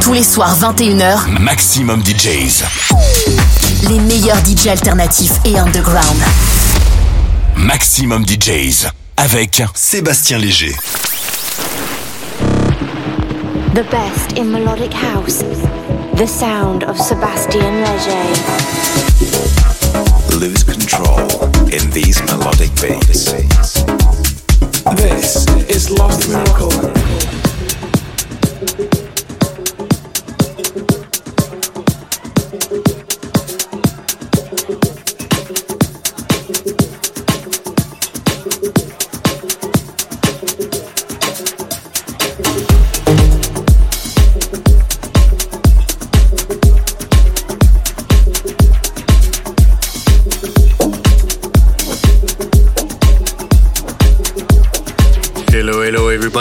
Tous 0.00 0.12
les 0.12 0.22
soirs 0.22 0.56
21h, 0.58 1.40
Maximum 1.40 2.02
DJs. 2.04 2.64
Les 3.88 3.98
meilleurs 4.00 4.38
DJs 4.44 4.68
alternatifs 4.68 5.32
et 5.44 5.58
underground. 5.58 6.16
Maximum 7.56 8.24
DJs 8.26 8.86
avec 9.16 9.62
Sébastien 9.74 10.38
Léger. 10.38 10.74
The 13.74 13.84
best 13.90 14.38
in 14.38 14.44
melodic 14.44 14.92
house. 14.92 15.42
The 16.16 16.26
sound 16.26 16.84
of 16.84 16.96
Sébastien 16.98 17.60
Léger. 17.84 18.34
Lose 20.40 20.64
control 20.64 21.28
in 21.72 21.90
these 21.90 22.22
melodic 22.24 22.70
beats. 22.80 23.32
This 24.96 25.46
is 25.68 25.90
Lost 25.90 26.28
Miracle. 26.28 27.37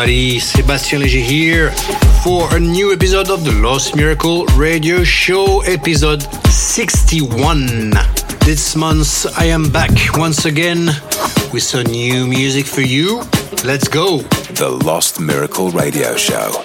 Everybody, 0.07 0.39
Sébastien 0.39 0.99
Léger 0.99 1.21
here 1.21 1.71
for 2.23 2.55
a 2.55 2.59
new 2.59 2.93
episode 2.93 3.29
of 3.29 3.43
the 3.43 3.51
Lost 3.51 3.93
Miracle 3.93 4.45
Radio 4.55 5.03
Show, 5.03 5.59
episode 5.65 6.21
61. 6.49 7.91
This 8.45 8.77
month 8.77 9.25
I 9.37 9.45
am 9.45 9.69
back 9.69 9.91
once 10.15 10.45
again 10.45 10.85
with 11.51 11.63
some 11.63 11.83
new 11.83 12.25
music 12.25 12.65
for 12.65 12.81
you. 12.81 13.21
Let's 13.65 13.89
go! 13.89 14.19
The 14.55 14.69
Lost 14.85 15.19
Miracle 15.19 15.71
Radio 15.71 16.15
Show. 16.15 16.63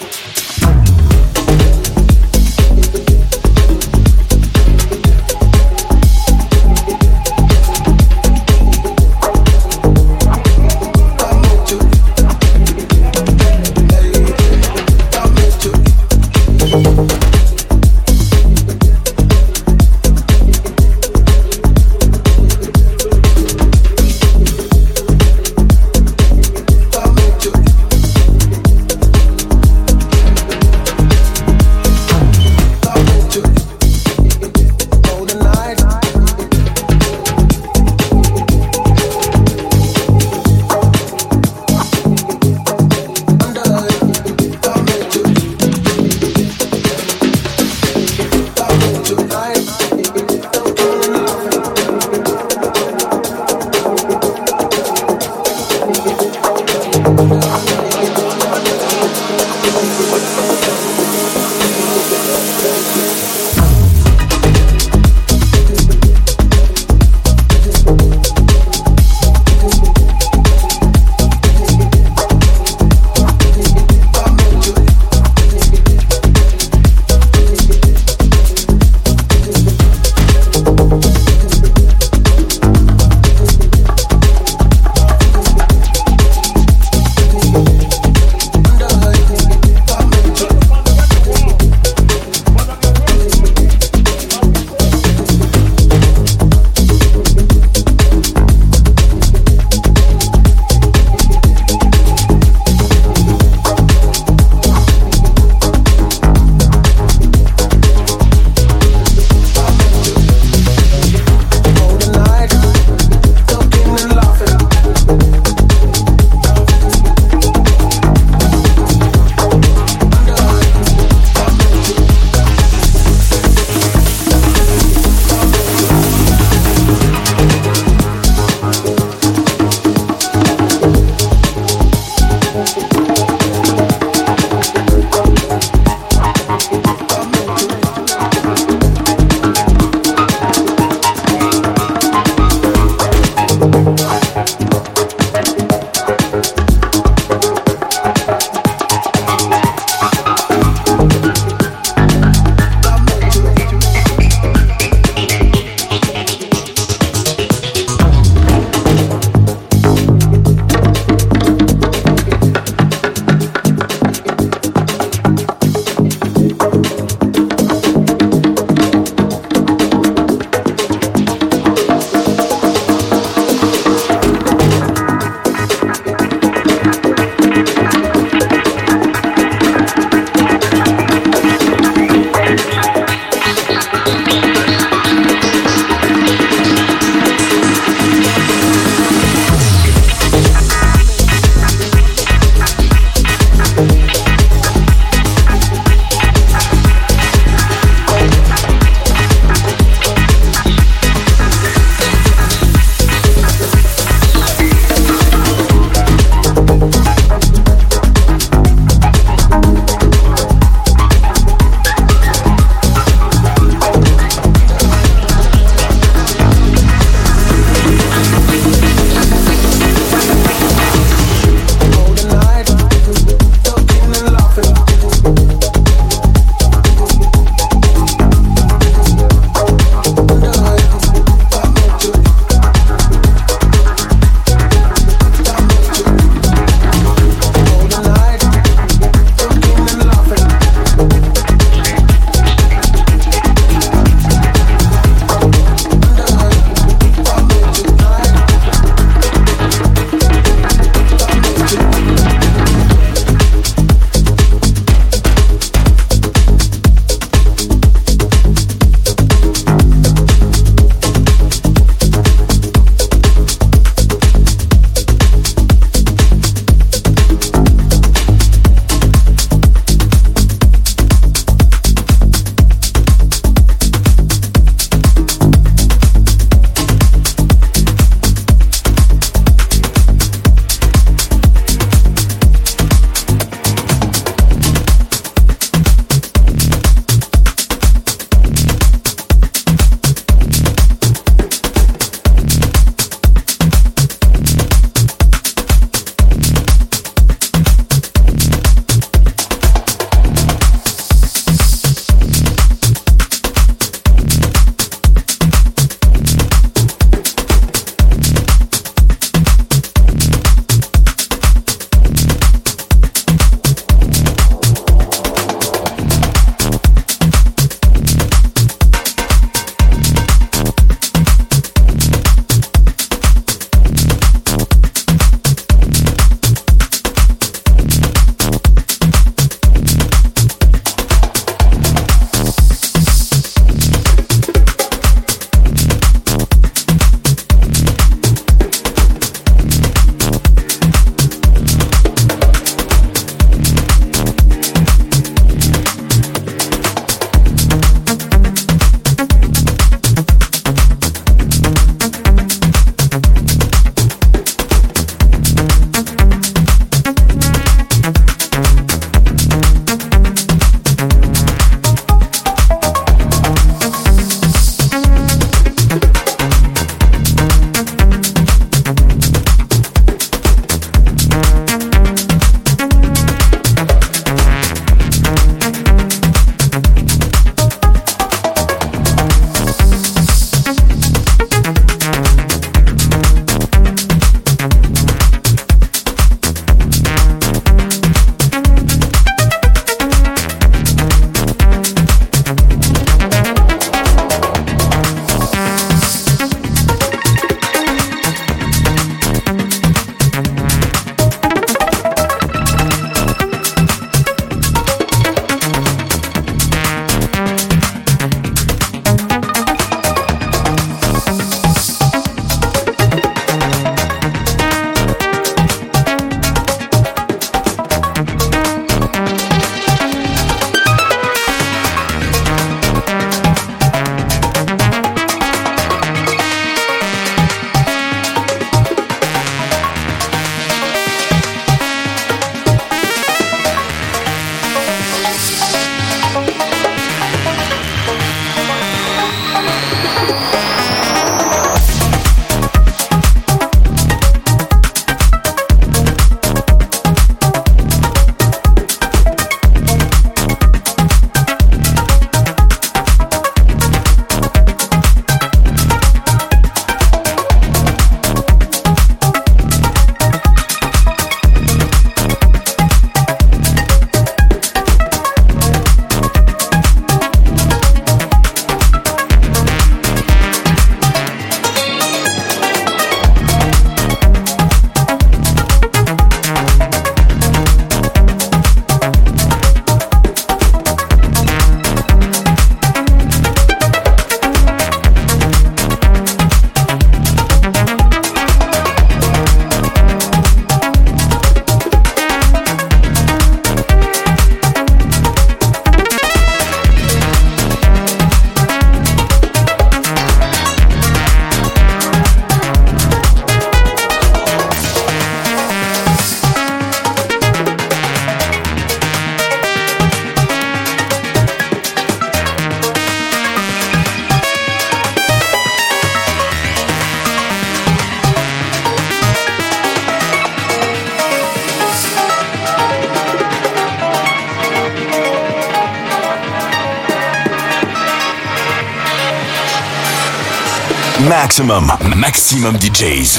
Maximum, 531.52 531.92
maximum 532.16 532.78
DJs. 532.78 533.38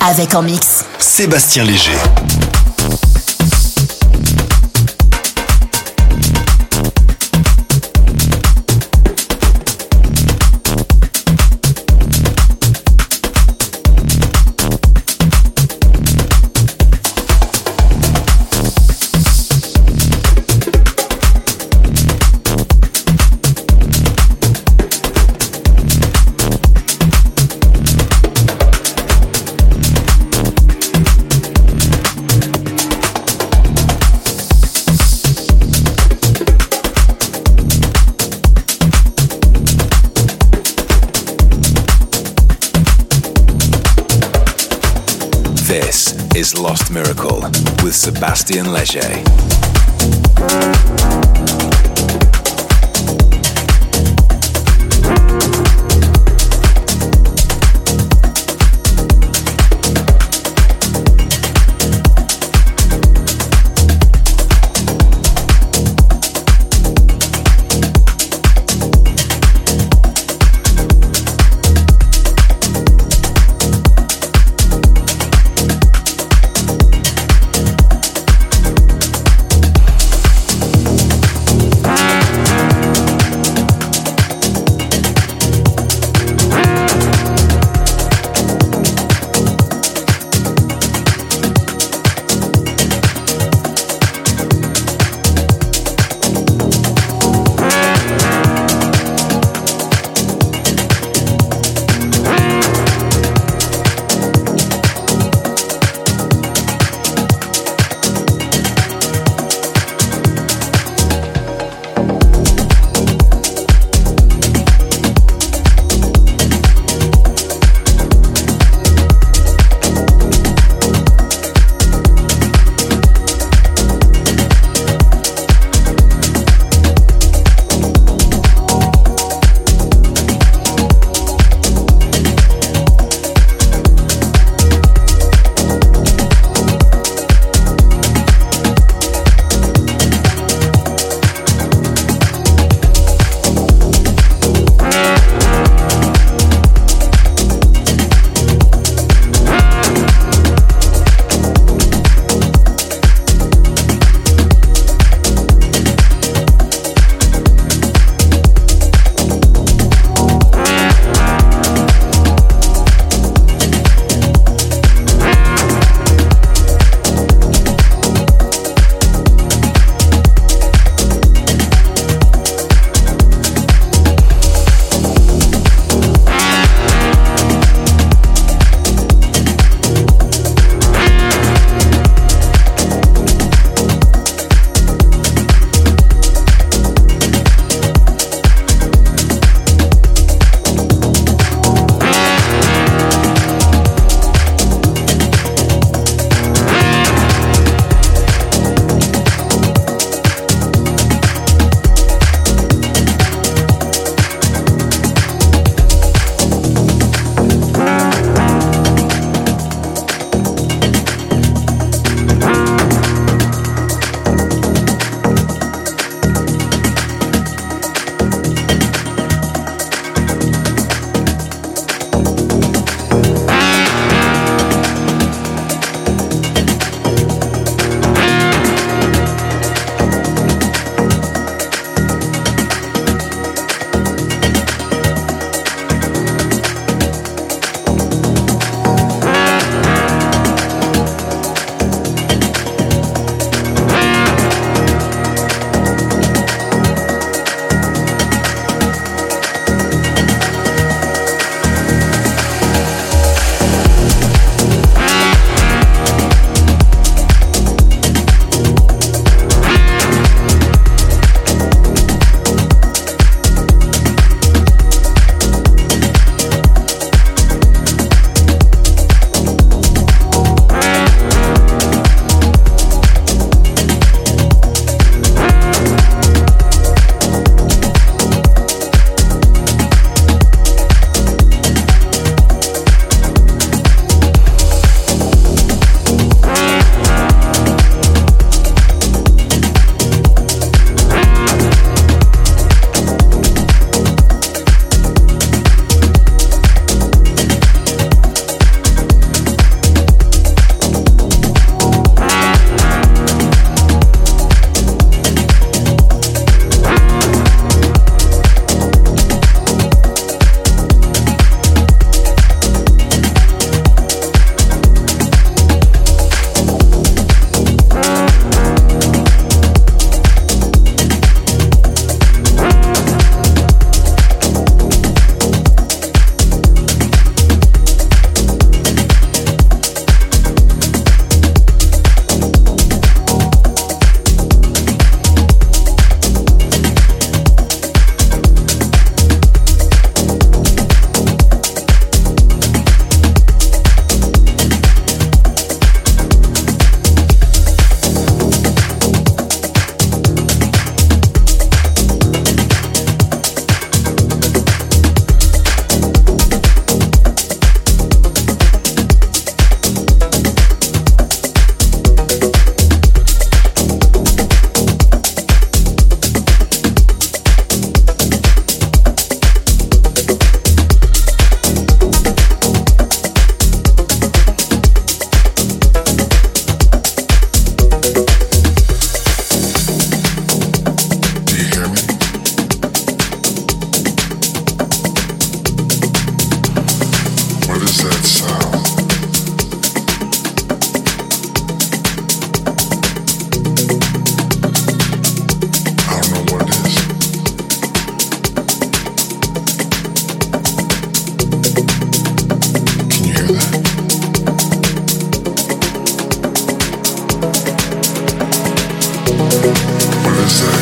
Avec 0.00 0.34
en 0.34 0.42
mix. 0.42 0.84
Sébastien 0.98 1.62
Léger. 1.62 1.92
Is 46.38 46.56
Lost 46.56 46.92
Miracle 46.92 47.40
with 47.82 47.96
Sebastian 47.96 48.72
Leger. 48.72 49.24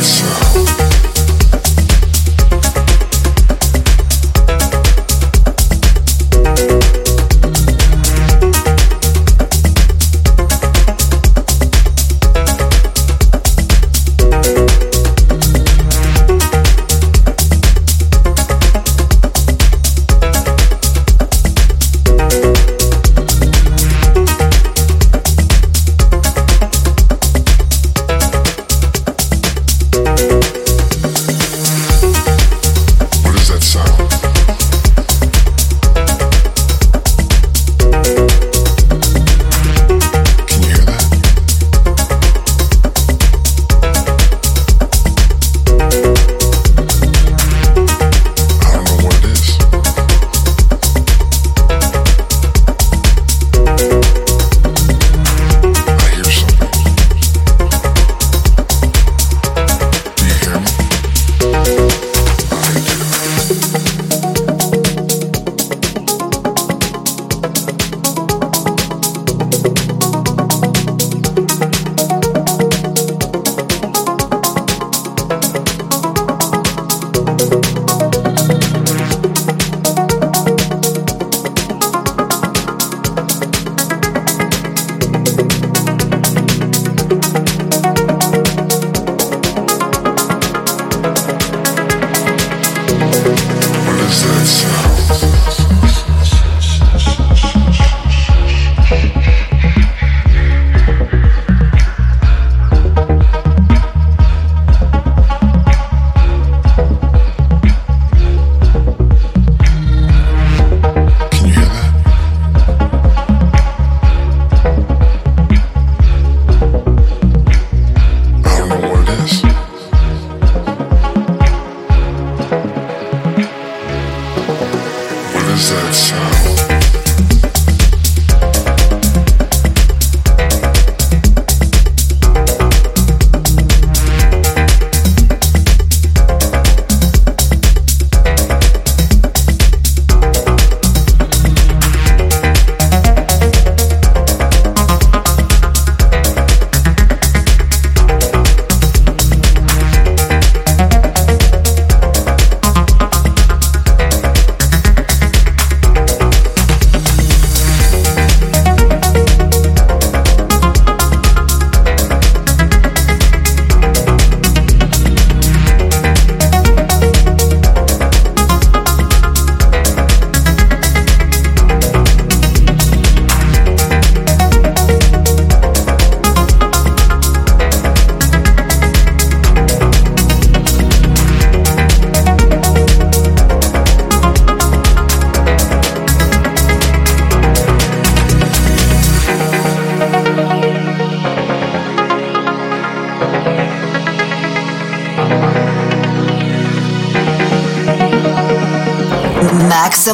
Sure. 0.07 0.46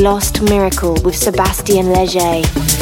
Lost 0.00 0.40
Miracle 0.40 0.94
with 1.04 1.14
Sebastian 1.14 1.92
Leger. 1.92 2.79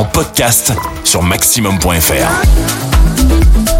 En 0.00 0.04
podcast 0.06 0.72
sur 1.04 1.22
maximum.fr. 1.22 3.79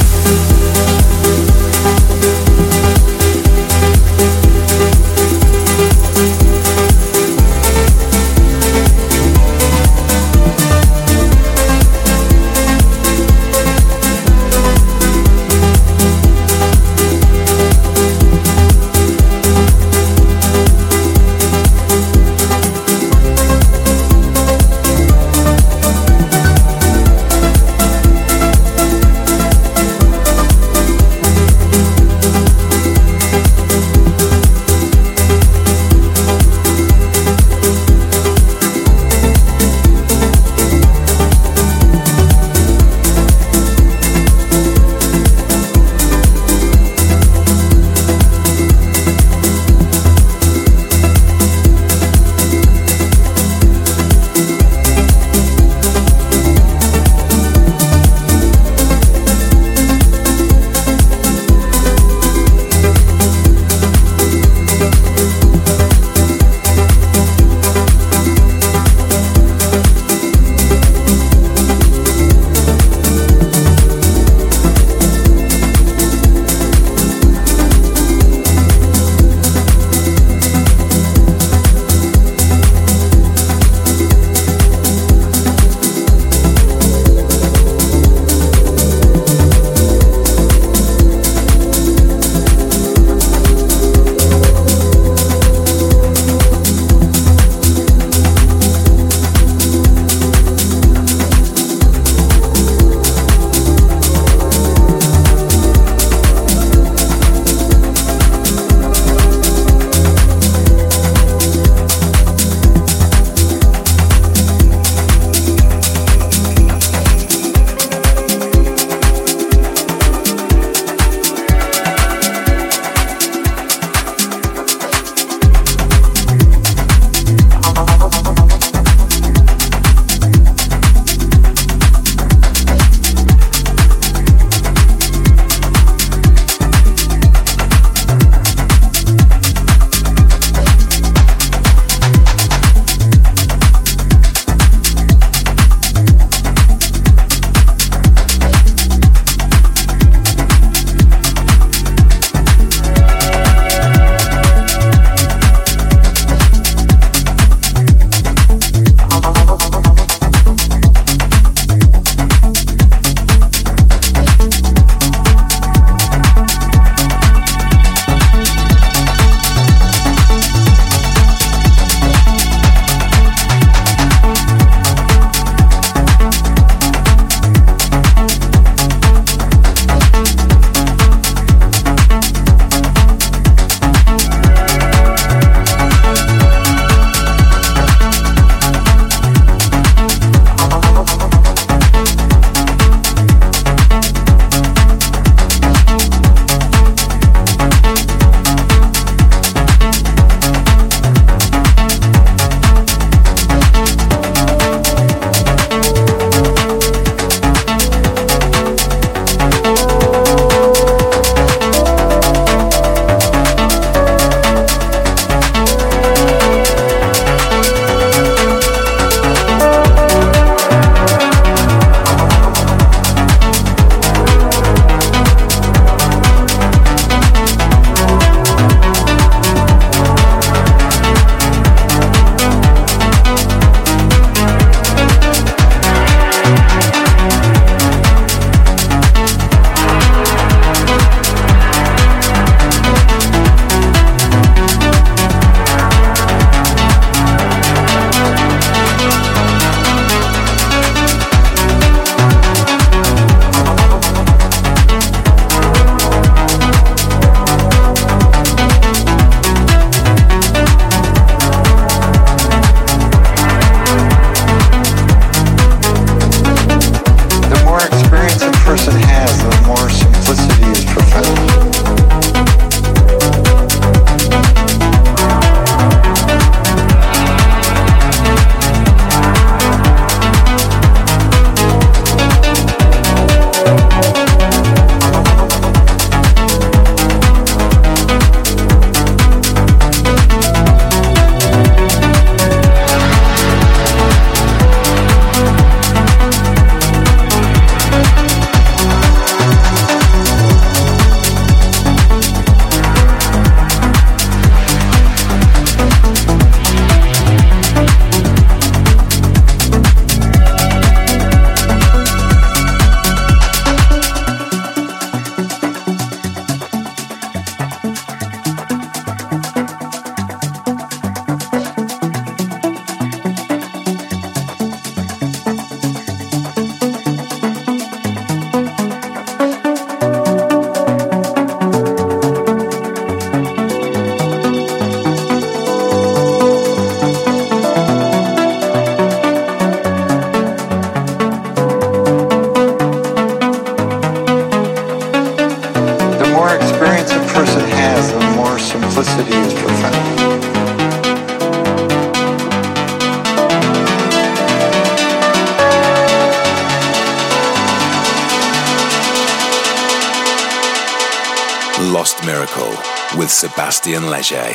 Sebastian 363.91 364.09
Leger. 364.09 364.53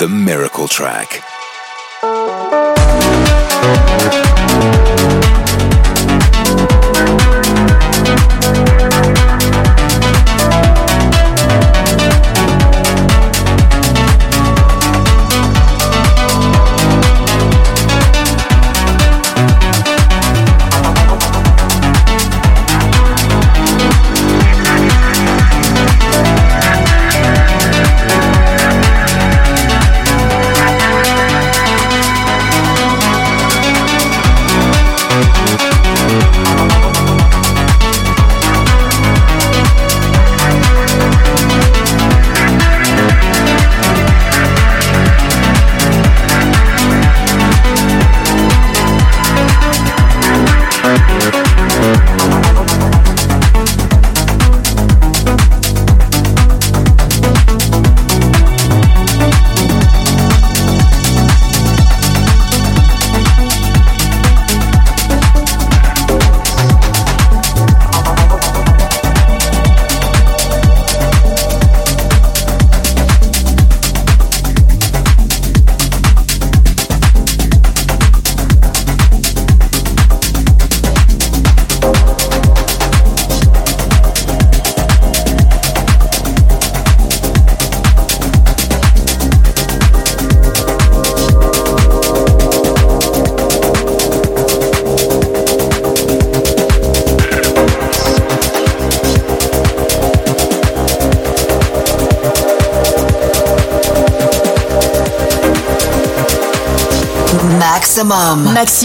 The 0.00 0.08
Miracle 0.08 0.68
Track. 0.68 1.31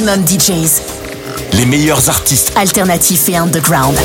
Maximum. 0.01 0.19
Maximum 0.19 0.27
DJs. 0.27 0.81
Les 1.53 1.65
meilleurs 1.65 2.09
artistes 2.09 2.51
alternatifs 2.55 3.29
et 3.29 3.37
underground. 3.37 3.97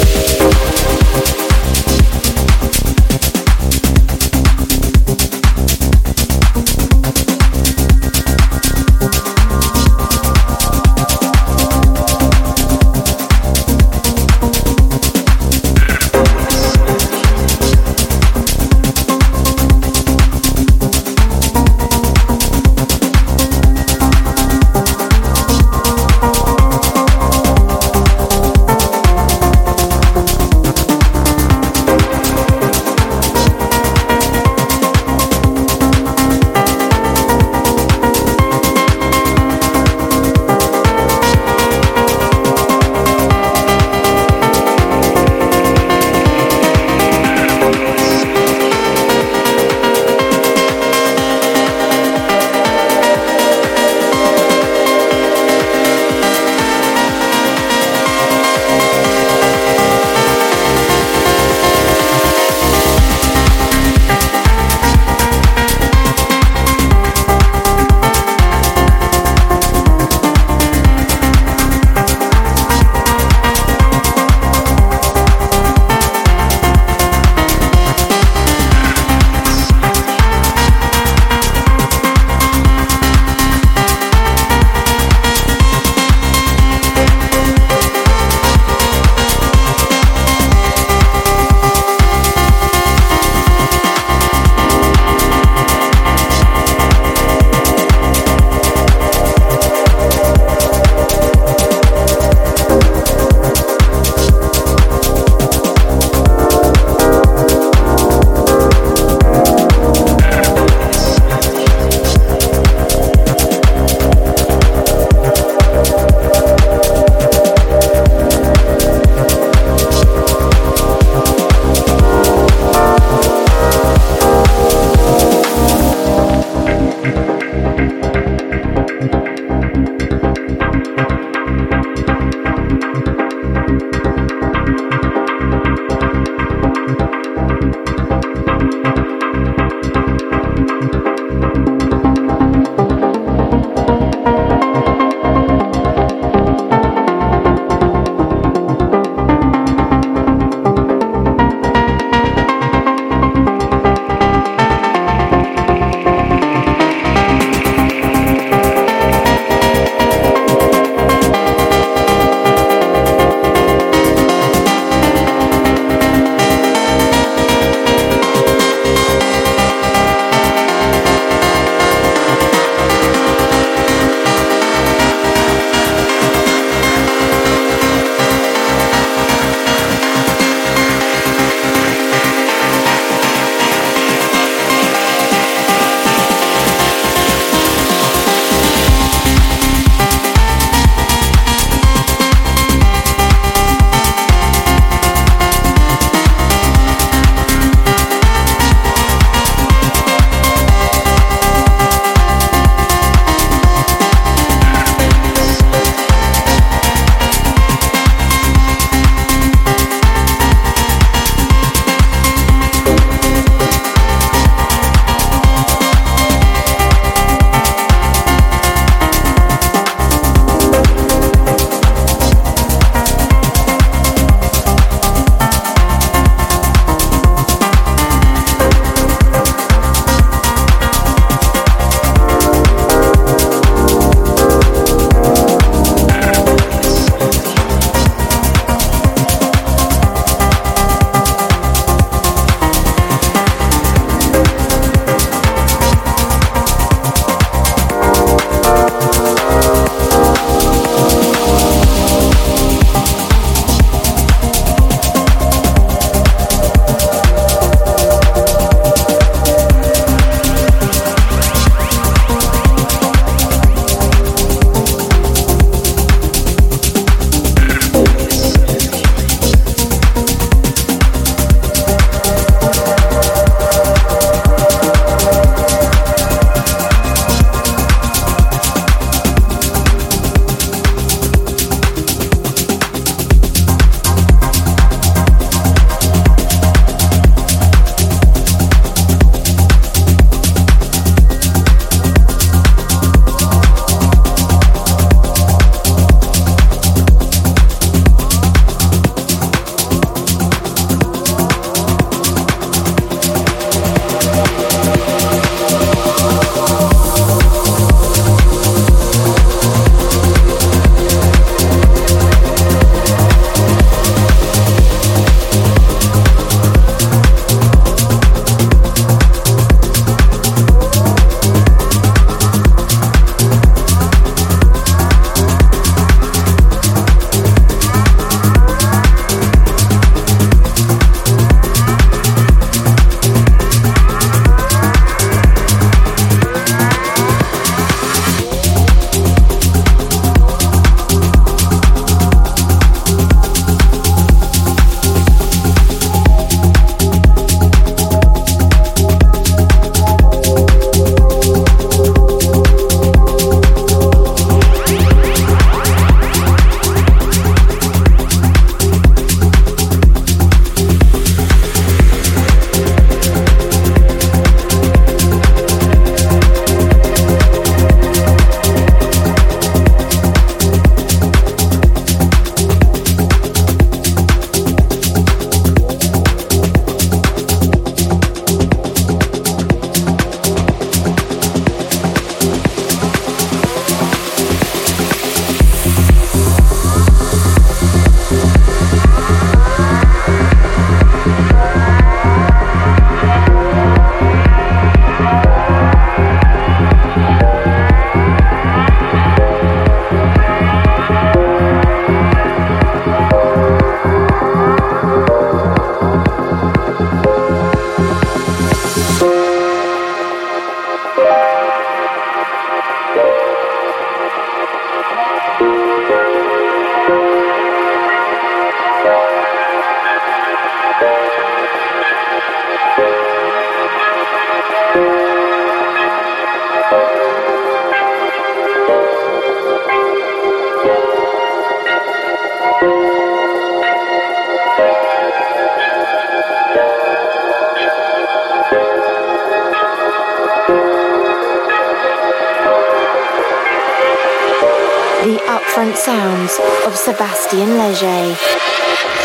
Sebastien 447.04 447.78
Leger. 447.78 448.36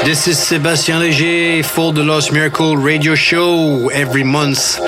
This 0.03 0.27
is 0.27 0.39
Sebastian 0.39 0.99
Leger 0.99 1.61
for 1.63 1.93
the 1.93 2.03
Lost 2.03 2.33
Miracle 2.33 2.75
radio 2.75 3.13
show 3.13 3.89
every 3.89 4.23
month. 4.23 4.79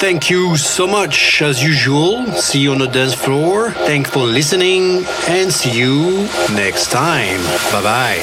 Thank 0.00 0.28
you 0.28 0.58
so 0.58 0.86
much 0.86 1.40
as 1.40 1.62
usual. 1.62 2.26
See 2.32 2.58
you 2.60 2.72
on 2.72 2.78
the 2.80 2.88
dance 2.88 3.14
floor. 3.14 3.70
Thanks 3.70 4.10
for 4.10 4.26
listening 4.26 5.06
and 5.28 5.50
see 5.50 5.70
you 5.70 6.28
next 6.52 6.90
time. 6.90 7.40
Bye 7.72 8.20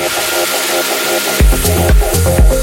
bye. 2.46 2.60